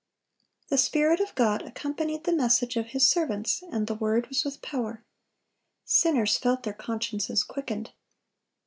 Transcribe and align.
The 0.69 0.79
Spirit 0.79 1.19
of 1.19 1.35
God 1.35 1.61
accompanied 1.61 2.23
the 2.23 2.33
message 2.35 2.75
of 2.75 2.87
His 2.87 3.07
servants, 3.07 3.61
and 3.71 3.85
the 3.85 3.93
word 3.93 4.29
was 4.29 4.43
with 4.43 4.59
power. 4.63 5.03
Sinners 5.85 6.39
felt 6.39 6.63
their 6.63 6.73
consciences 6.73 7.43
quickened. 7.43 7.91